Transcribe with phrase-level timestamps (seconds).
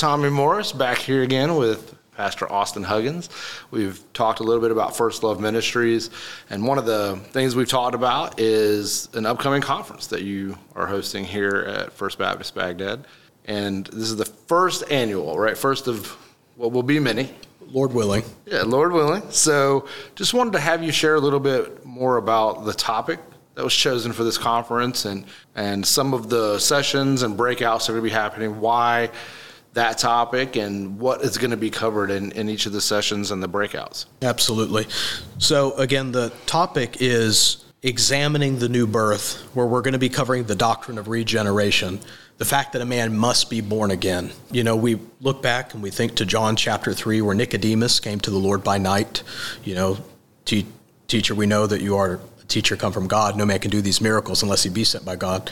[0.00, 3.28] Tommy Morris back here again with Pastor Austin Huggins.
[3.70, 6.08] We've talked a little bit about First Love Ministries,
[6.48, 10.86] and one of the things we've talked about is an upcoming conference that you are
[10.86, 13.04] hosting here at First Baptist Bagdad.
[13.44, 15.58] And this is the first annual, right?
[15.58, 16.16] First of
[16.56, 17.34] what will be many.
[17.68, 18.22] Lord willing.
[18.46, 19.30] Yeah, Lord willing.
[19.30, 23.20] So just wanted to have you share a little bit more about the topic
[23.54, 27.90] that was chosen for this conference and, and some of the sessions and breakouts that
[27.90, 29.10] are going to be happening, why
[29.74, 33.30] that topic and what is going to be covered in, in each of the sessions
[33.30, 34.06] and the breakouts.
[34.22, 34.86] Absolutely.
[35.38, 40.44] So, again, the topic is examining the new birth, where we're going to be covering
[40.44, 42.00] the doctrine of regeneration,
[42.38, 44.30] the fact that a man must be born again.
[44.50, 48.20] You know, we look back and we think to John chapter 3, where Nicodemus came
[48.20, 49.22] to the Lord by night.
[49.64, 49.98] You know,
[50.44, 53.36] teacher, we know that you are a teacher come from God.
[53.36, 55.50] No man can do these miracles unless he be sent by God.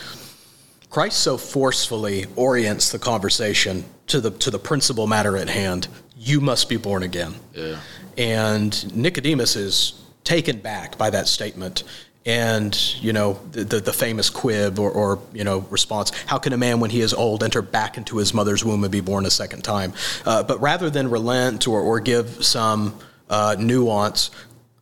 [0.90, 5.88] Christ so forcefully orients the conversation to the to the principal matter at hand.
[6.16, 7.34] You must be born again.
[7.52, 7.78] Yeah.
[8.16, 11.84] And Nicodemus is taken back by that statement.
[12.26, 16.52] And you know the, the, the famous quib or, or, you know response: How can
[16.52, 19.24] a man, when he is old, enter back into his mother's womb and be born
[19.24, 19.94] a second time?
[20.26, 22.98] Uh, but rather than relent or, or give some
[23.30, 24.30] uh, nuance,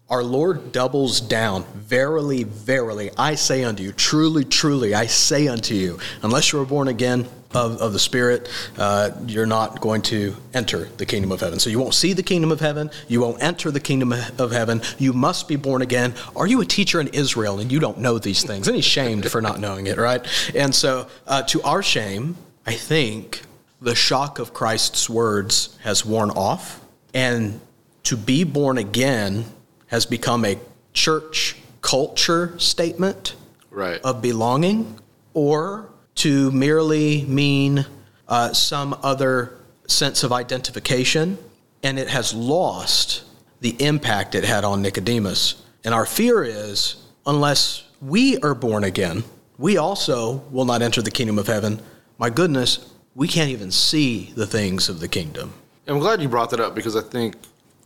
[0.09, 1.65] our Lord doubles down.
[1.75, 6.65] Verily, verily, I say unto you, truly, truly, I say unto you, unless you are
[6.65, 11.41] born again of, of the Spirit, uh, you're not going to enter the kingdom of
[11.41, 11.59] heaven.
[11.59, 12.91] So you won't see the kingdom of heaven.
[13.09, 14.83] You won't enter the kingdom of heaven.
[14.99, 16.15] You must be born again.
[16.37, 18.69] Are you a teacher in Israel and you don't know these things?
[18.69, 20.25] And he's shamed for not knowing it, right?
[20.55, 23.43] And so, uh, to our shame, I think
[23.81, 26.81] the shock of Christ's words has worn off.
[27.13, 27.61] And
[28.05, 29.47] to be born again
[29.89, 30.59] has become a
[30.93, 33.37] church culture statement
[33.71, 34.01] right.
[34.03, 34.99] of belonging
[35.35, 37.87] or to merely mean
[38.29, 39.53] uh, some other
[39.87, 41.39] sense of identification,
[41.83, 43.23] and it has lost
[43.61, 45.63] the impact it had on Nicodemus.
[45.85, 49.25] And our fear is unless we are born again,
[49.59, 51.81] we also will not enter the kingdom of heaven.
[52.19, 55.53] My goodness, we can't even see the things of the kingdom.
[55.87, 57.37] I'm glad you brought that up because I think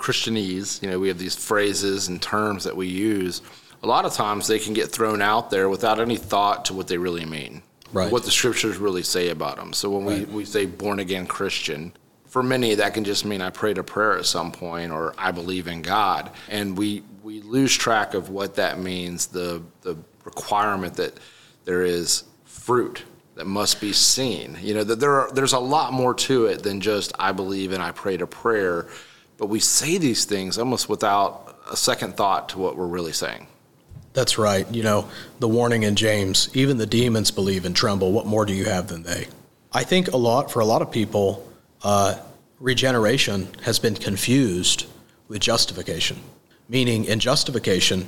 [0.01, 3.43] Christianese, you know, we have these phrases and terms that we use.
[3.83, 6.89] A lot of times they can get thrown out there without any thought to what
[6.89, 7.63] they really mean,
[7.93, 8.11] right.
[8.11, 9.73] what the scriptures really say about them.
[9.73, 10.29] So when right.
[10.29, 11.93] we, we say born again Christian,
[12.27, 15.33] for many that can just mean I prayed a prayer at some point or I
[15.33, 16.31] believe in God.
[16.49, 21.19] And we, we lose track of what that means, the, the requirement that
[21.65, 23.03] there is fruit
[23.35, 24.57] that must be seen.
[24.61, 27.73] You know, that there are, there's a lot more to it than just I believe
[27.73, 28.89] and I prayed a prayer
[29.41, 33.47] but we say these things almost without a second thought to what we're really saying.
[34.13, 34.71] That's right.
[34.71, 35.09] You know,
[35.39, 38.13] the warning in James, even the demons believe and tremble.
[38.13, 39.29] What more do you have than they?
[39.73, 41.49] I think a lot, for a lot of people,
[41.83, 42.19] uh,
[42.59, 44.85] regeneration has been confused
[45.29, 46.19] with justification.
[46.69, 48.07] Meaning, in justification,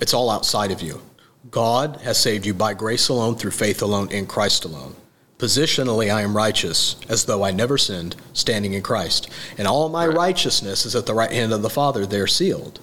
[0.00, 1.02] it's all outside of you.
[1.50, 4.96] God has saved you by grace alone, through faith alone, in Christ alone.
[5.40, 9.30] Positionally, I am righteous, as though I never sinned, standing in Christ.
[9.56, 10.14] And all my right.
[10.14, 12.78] righteousness is at the right hand of the Father, there sealed.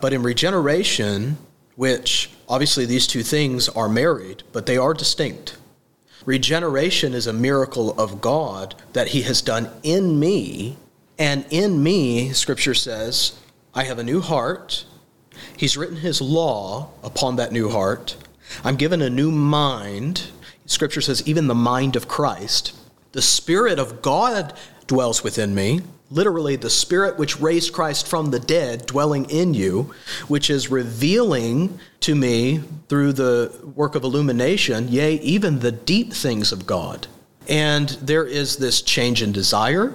[0.00, 1.38] But in regeneration,
[1.76, 5.56] which obviously these two things are married, but they are distinct.
[6.26, 10.78] Regeneration is a miracle of God that He has done in me.
[11.20, 13.38] And in me, Scripture says,
[13.76, 14.86] I have a new heart.
[15.56, 18.16] He's written His law upon that new heart.
[18.64, 20.24] I'm given a new mind
[20.72, 22.74] Scripture says, even the mind of Christ.
[23.12, 24.54] The Spirit of God
[24.86, 25.80] dwells within me.
[26.10, 29.94] Literally, the Spirit which raised Christ from the dead dwelling in you,
[30.28, 36.52] which is revealing to me through the work of illumination, yea, even the deep things
[36.52, 37.06] of God.
[37.48, 39.92] And there is this change in desire.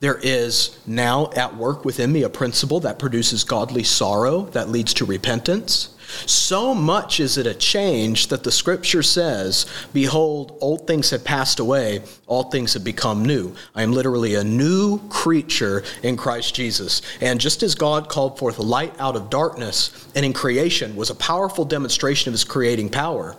[0.00, 4.94] There is now at work within me a principle that produces godly sorrow that leads
[4.94, 5.94] to repentance.
[6.26, 11.60] So much is it a change that the scripture says, Behold, old things have passed
[11.60, 13.54] away, all things have become new.
[13.74, 17.02] I am literally a new creature in Christ Jesus.
[17.20, 21.14] And just as God called forth light out of darkness and in creation was a
[21.14, 23.36] powerful demonstration of his creating power,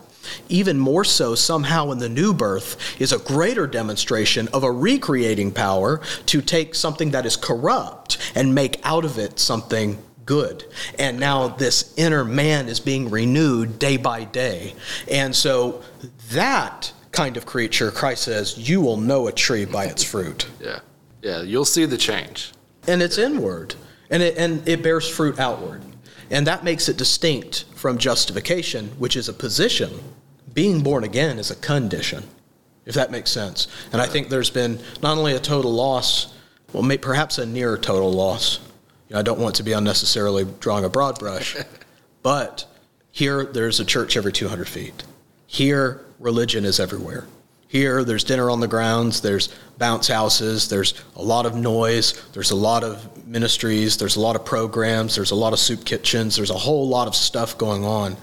[0.50, 5.51] even more so, somehow in the new birth, is a greater demonstration of a recreating
[5.51, 9.98] power to take something that is corrupt and make out of it something
[10.31, 10.63] good.
[10.98, 14.75] And now this inner man is being renewed day by day.
[15.10, 15.81] And so
[16.31, 20.48] that kind of creature, Christ says, you will know a tree by its fruit.
[20.62, 20.80] Yeah.
[21.22, 22.54] Yeah, you'll see the change.
[22.88, 23.75] And it's inward.
[24.10, 25.81] And it, and it bears fruit outward.
[26.30, 29.92] And that makes it distinct from justification, which is a position.
[30.54, 32.24] Being born again is a condition.
[32.86, 33.68] if that makes sense.
[33.92, 36.33] And I think there's been not only a total loss,
[36.72, 38.60] well, may, perhaps a near total loss.
[39.12, 41.58] Know, I don't want to be unnecessarily drawing a broad brush,
[42.24, 42.66] but
[43.12, 45.04] here there's a church every 200 feet.
[45.48, 47.28] Here, religion is everywhere.
[47.68, 52.52] Here, there's dinner on the grounds, there's bounce houses, there's a lot of noise, there's
[52.52, 56.36] a lot of ministries, there's a lot of programs, there's a lot of soup kitchens,
[56.36, 58.18] there's a whole lot of stuff going on.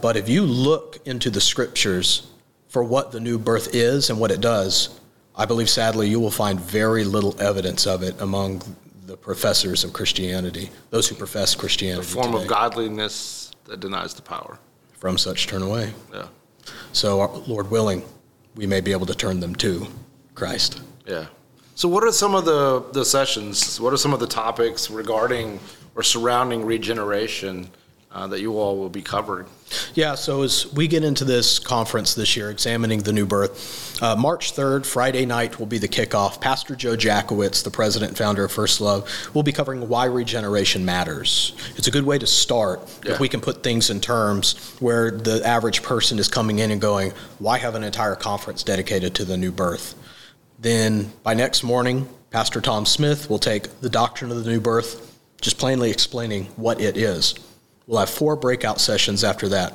[0.00, 2.30] But if you look into the scriptures
[2.68, 5.00] for what the new birth is and what it does,
[5.36, 8.62] I believe sadly you will find very little evidence of it among
[9.06, 12.06] the professors of Christianity, those who profess Christianity.
[12.06, 12.44] The form today.
[12.44, 14.58] of godliness that denies the power.
[14.94, 15.92] From such turn away.
[16.12, 16.28] Yeah.
[16.92, 18.02] So, uh, Lord willing,
[18.54, 19.86] we may be able to turn them to
[20.34, 20.80] Christ.
[21.06, 21.26] Yeah.
[21.74, 23.78] So, what are some of the, the sessions?
[23.80, 25.60] What are some of the topics regarding
[25.94, 27.70] or surrounding regeneration
[28.14, 29.46] uh, that you all will be covering?
[29.94, 34.14] Yeah, so as we get into this conference this year, examining the new birth, uh,
[34.14, 36.40] March 3rd, Friday night, will be the kickoff.
[36.40, 40.84] Pastor Joe Jackowitz, the president and founder of First Love, will be covering why regeneration
[40.84, 41.54] matters.
[41.76, 43.12] It's a good way to start Yeah.
[43.14, 46.80] if we can put things in terms where the average person is coming in and
[46.80, 49.96] going, why have an entire conference dedicated to the new birth?
[50.60, 55.18] Then by next morning, Pastor Tom Smith will take the doctrine of the new birth,
[55.40, 57.34] just plainly explaining what it is.
[57.86, 59.74] We'll have four breakout sessions after that.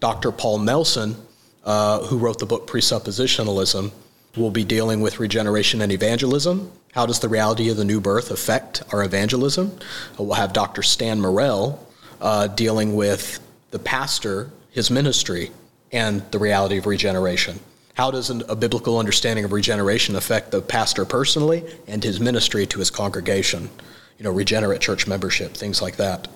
[0.00, 0.32] Dr.
[0.32, 1.16] Paul Nelson,
[1.64, 3.92] uh, who wrote the book Presuppositionalism,
[4.36, 6.70] will be dealing with regeneration and evangelism.
[6.92, 9.78] How does the reality of the new birth affect our evangelism?
[10.18, 10.82] Uh, We'll have Dr.
[10.82, 11.78] Stan Morell
[12.20, 13.40] uh, dealing with
[13.70, 15.50] the pastor, his ministry,
[15.92, 17.60] and the reality of regeneration.
[17.94, 22.66] How does an, a biblical understanding of regeneration affect the pastor personally and his ministry
[22.66, 23.70] to his congregation?
[24.18, 26.28] You know, regenerate church membership, things like that.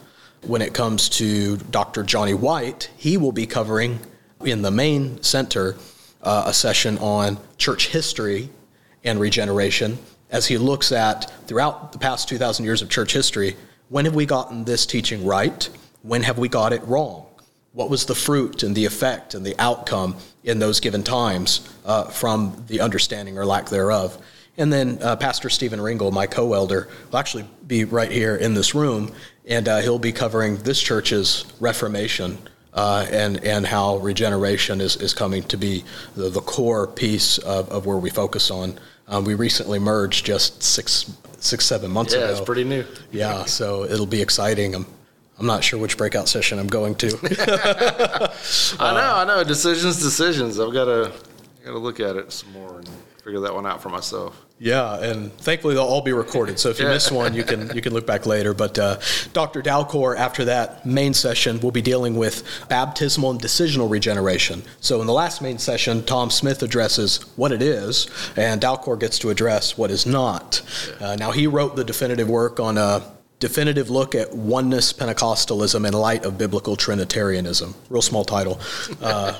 [0.42, 2.02] When it comes to Dr.
[2.02, 4.00] Johnny White, he will be covering
[4.44, 5.76] in the main center
[6.22, 8.50] uh, a session on church history
[9.04, 9.98] and regeneration
[10.30, 13.56] as he looks at throughout the past 2,000 years of church history
[13.90, 15.68] when have we gotten this teaching right?
[16.02, 17.26] When have we got it wrong?
[17.72, 22.04] What was the fruit and the effect and the outcome in those given times uh,
[22.04, 24.16] from the understanding or lack thereof?
[24.56, 28.54] And then uh, Pastor Stephen Ringel, my co elder, will actually be right here in
[28.54, 29.12] this room,
[29.46, 32.36] and uh, he'll be covering this church's Reformation
[32.74, 37.68] uh, and, and how regeneration is, is coming to be the, the core piece of,
[37.70, 38.78] of where we focus on.
[39.08, 42.26] Um, we recently merged just six, six seven months Yeah, ago.
[42.26, 42.84] Yeah, it's pretty new.
[43.10, 44.74] Yeah, so it'll be exciting.
[44.74, 44.86] I'm,
[45.38, 47.08] I'm not sure which breakout session I'm going to.
[48.78, 49.42] I know, I know.
[49.42, 50.60] Decisions, decisions.
[50.60, 51.12] I've got to,
[51.64, 52.88] got to look at it some more and
[53.22, 54.44] figure that one out for myself.
[54.58, 56.58] yeah, and thankfully they'll all be recorded.
[56.58, 56.92] So if you Yeah.
[56.94, 58.52] miss one, you can you can look back later.
[58.54, 58.98] But uh,
[59.32, 59.62] Dr.
[59.62, 64.62] Dalcour, after that main session, will be dealing with baptismal and decisional regeneration.
[64.80, 69.18] So in the last main session, Tom Smith addresses what it is, and Dalcour gets
[69.20, 70.62] to address what is not.
[71.00, 73.02] Uh, now he wrote the definitive work on a
[73.38, 77.74] definitive look at oneness Pentecostalism in light of biblical Trinitarianism.
[77.88, 78.60] Real small title.
[79.00, 79.32] Uh,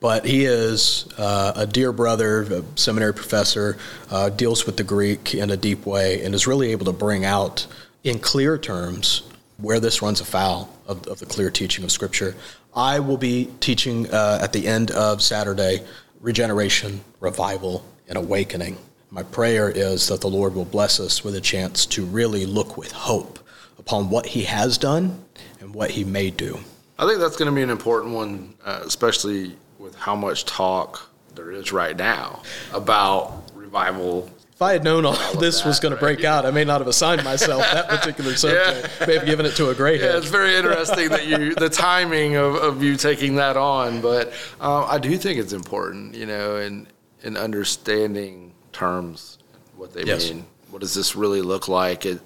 [0.00, 3.78] but he is uh, a dear brother, a seminary professor,
[4.10, 7.24] uh, deals with the Greek in a deep way, and is really able to bring
[7.24, 7.66] out
[8.04, 9.22] in clear terms
[9.58, 12.34] where this runs afoul of, of the clear teaching of Scripture.
[12.74, 15.82] I will be teaching uh, at the end of Saturday
[16.20, 18.76] regeneration, revival, and awakening.
[19.10, 22.76] My prayer is that the Lord will bless us with a chance to really look
[22.76, 23.38] with hope
[23.78, 25.24] upon what He has done
[25.60, 26.58] and what He may do.
[26.98, 31.08] I think that's going to be an important one, uh, especially with how much talk
[31.36, 34.28] there is right now about revival.
[34.52, 36.80] If I had known all this was that, going to break out, I may not
[36.80, 39.06] have assigned myself that particular subject.
[39.06, 42.34] May have given it to a gray Yeah, it's very interesting that you the timing
[42.34, 46.56] of, of you taking that on, but uh, I do think it's important, you know,
[46.56, 46.88] in
[47.22, 49.38] in understanding terms,
[49.76, 50.30] what they Yes.
[50.30, 50.46] mean.
[50.70, 52.04] What does this really look like?
[52.06, 52.18] It,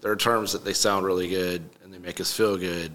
[0.00, 2.92] there are terms that they sound really good and they make us feel good,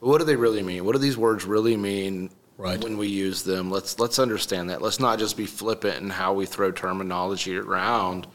[0.00, 0.84] but what do they really mean?
[0.84, 2.82] What do these words really mean Right.
[2.82, 3.70] when we use them?
[3.70, 4.80] Let's let's understand that.
[4.80, 8.26] Let's not just be flippant in how we throw terminology around.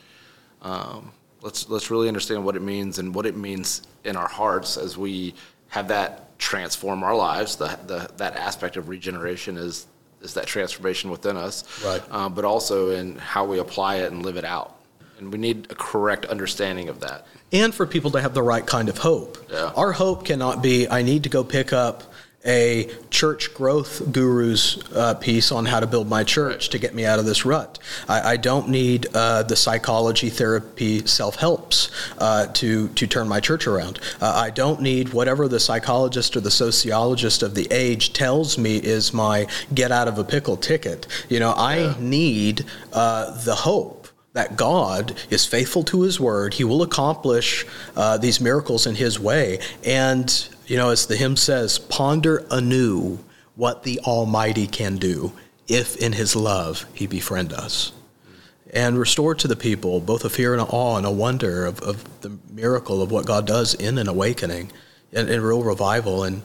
[0.62, 1.12] Um,
[1.42, 4.98] let's let's really understand what it means and what it means in our hearts as
[4.98, 5.34] we
[5.70, 7.56] have that transform our lives.
[7.56, 9.88] The, the that aspect of regeneration is
[10.22, 12.02] is that transformation within us, Right.
[12.12, 14.76] Uh, but also in how we apply it and live it out.
[15.18, 17.26] And we need a correct understanding of that.
[17.54, 19.38] and for people to have the right kind of hope.
[19.50, 19.72] Yeah.
[19.78, 22.09] Our hope cannot be, I need to go pick up
[22.46, 27.06] a church growth guru's uh, piece on how to build my church to get me
[27.06, 27.80] out of this rut.
[28.08, 33.40] I, I don't need uh, the psychology, therapy, self helps uh, to to turn my
[33.40, 34.00] church around.
[34.22, 38.78] Uh, I don't need whatever the psychologist or the sociologist of the age tells me
[38.78, 41.08] is my get out of a pickle ticket.
[41.28, 41.96] You know, I yeah.
[42.00, 44.00] need uh, the hope
[44.34, 46.54] that God is faithful to His word.
[46.54, 47.66] He will accomplish
[47.96, 49.60] uh, these miracles in His way.
[49.84, 53.18] And, you know, as the hymn says, ponder anew
[53.56, 55.34] what the Almighty can do
[55.68, 57.92] if in His love He befriend us.
[58.72, 61.82] And restore to the people both a fear and an awe and a wonder of,
[61.82, 64.72] of the miracle of what God does in an awakening,
[65.12, 66.24] in, in real revival.
[66.24, 66.44] And,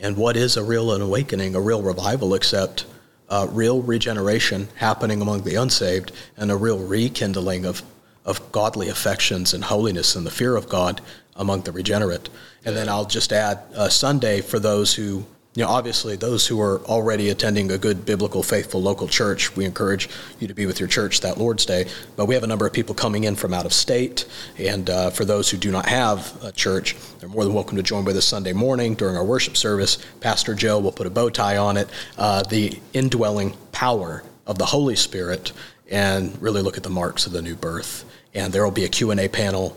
[0.00, 2.84] and what is a real awakening, a real revival, except
[3.28, 7.82] uh, real regeneration happening among the unsaved and a real rekindling of,
[8.24, 11.00] of godly affections and holiness and the fear of God
[11.36, 12.28] among the regenerate.
[12.64, 15.24] And then I'll just add uh, Sunday for those who
[15.54, 19.66] you know, obviously, those who are already attending a good biblical, faithful local church, we
[19.66, 20.08] encourage
[20.40, 21.88] you to be with your church that Lord's Day.
[22.16, 24.24] But we have a number of people coming in from out of state,
[24.58, 27.82] and uh, for those who do not have a church, they're more than welcome to
[27.82, 29.98] join with us Sunday morning during our worship service.
[30.20, 31.90] Pastor Joe will put a bow tie on it.
[32.16, 35.52] Uh, the indwelling power of the Holy Spirit,
[35.90, 38.06] and really look at the marks of the new birth.
[38.32, 39.76] And there will be a Q&A panel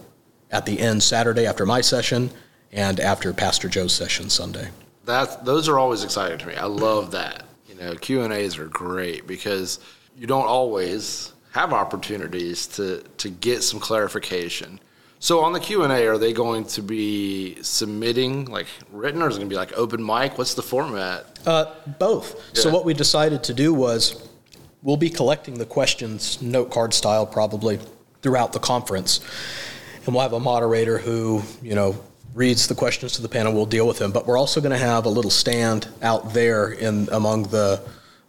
[0.55, 2.29] at the end Saturday after my session
[2.71, 4.69] and after Pastor Joe's session Sunday
[5.05, 6.55] that those are always exciting to me.
[6.55, 7.45] I love that.
[7.67, 9.79] You know, Q and A's are great because
[10.17, 14.79] you don't always have opportunities to to get some clarification.
[15.19, 19.29] So on the Q and A, are they going to be submitting like written, or
[19.29, 20.37] is it going to be like open mic?
[20.37, 21.39] What's the format?
[21.45, 22.35] Uh, both.
[22.53, 22.61] Yeah.
[22.61, 24.27] So what we decided to do was
[24.83, 27.79] we'll be collecting the questions note card style probably
[28.21, 29.19] throughout the conference,
[30.05, 31.95] and we'll have a moderator who you know
[32.33, 33.53] reads the questions to the panel.
[33.53, 36.69] We'll deal with them, but we're also going to have a little stand out there
[36.69, 37.81] in among the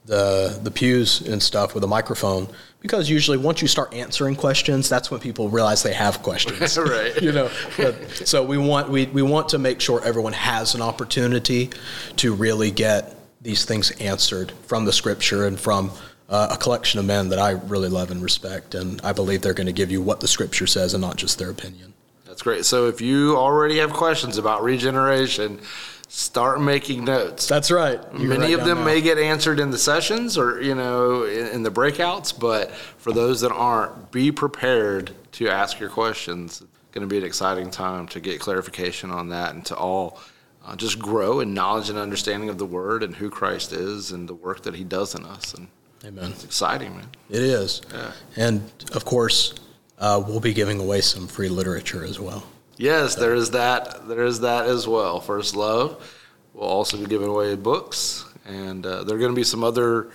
[0.06, 2.48] the the pews and stuff with a microphone
[2.80, 6.78] because usually once you start answering questions, that's when people realize they have questions.
[6.78, 7.16] right.
[7.22, 7.50] you know.
[7.76, 11.70] But, so we want we we want to make sure everyone has an opportunity
[12.16, 15.90] to really get these things answered from the scripture and from
[16.28, 19.54] uh, a collection of men that I really love and respect, and I believe they're
[19.54, 21.94] going to give you what the scripture says and not just their opinion.
[22.24, 22.64] That's great.
[22.64, 25.60] So if you already have questions about regeneration,
[26.08, 27.46] start making notes.
[27.46, 28.00] That's right.
[28.16, 28.84] You Many of them now.
[28.84, 33.12] may get answered in the sessions or you know in, in, the breakouts, but for
[33.12, 36.60] those that aren't, be prepared to ask your questions.
[36.60, 40.20] It's going to be an exciting time to get clarification on that and to all
[40.66, 44.28] uh, just grow in knowledge and understanding of the Word and who Christ is and
[44.28, 45.54] the work that He does in us.
[45.54, 45.68] And
[46.04, 46.30] Amen.
[46.30, 47.08] It's exciting, man.
[47.30, 47.82] It is.
[47.92, 48.12] Yeah.
[48.36, 48.62] And
[48.92, 49.54] of course
[49.98, 52.44] uh, we'll be giving away some free literature as well.
[52.76, 54.06] Yes, there is that.
[54.06, 55.20] There is that as well.
[55.20, 56.12] First Love.
[56.52, 60.10] We'll also be giving away books, and uh, there are going to be some other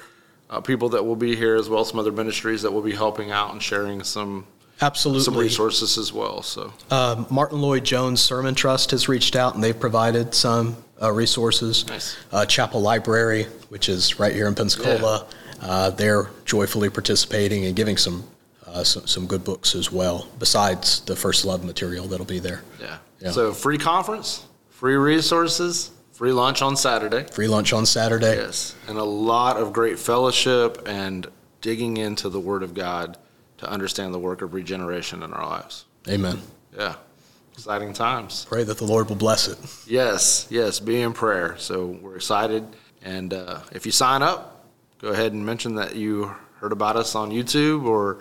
[0.49, 1.85] uh, people that will be here as well.
[1.85, 4.45] Some other ministries that will be helping out and sharing some
[4.81, 6.41] absolutely some resources as well.
[6.41, 11.87] So uh, Martyn Lloyd-Jones Sermon Trust has reached out and they've provided some uh, resources.
[11.87, 12.17] Nice.
[12.31, 15.37] Uh, Chapel Library, which is right here in Pensacola, yeah.
[15.61, 18.27] Uh, they're joyfully participating and giving some
[18.67, 22.63] uh, some, some good books as well, besides the First Love material that'll be there.
[22.79, 22.97] Yeah.
[23.19, 23.31] yeah.
[23.31, 27.23] So, free conference, free resources, free lunch on Saturday.
[27.31, 28.35] Free lunch on Saturday.
[28.35, 28.75] Yes.
[28.87, 31.27] And a lot of great fellowship and
[31.59, 33.17] digging into the Word of God
[33.57, 35.85] to understand the work of regeneration in our lives.
[36.07, 36.41] Amen.
[36.75, 36.95] Yeah.
[37.53, 38.45] Exciting times.
[38.47, 39.57] Pray that the Lord will bless it.
[39.85, 41.55] Yes, yes, be in prayer.
[41.57, 42.65] So we're excited.
[43.03, 44.60] And uh, if you sign up,
[45.01, 48.19] go ahead and mention that you heard about us on YouTube or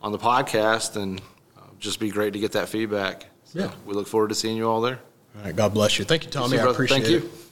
[0.00, 1.20] on the podcast, and
[1.56, 3.26] uh, just be great to get that feedback.
[3.44, 3.70] So yeah.
[3.86, 4.98] We look forward to seeing you all there.
[5.38, 5.54] All right.
[5.54, 6.04] God bless you.
[6.04, 6.56] Thank you, Tommy.
[6.56, 7.18] You, I appreciate Thank you.
[7.18, 7.43] it.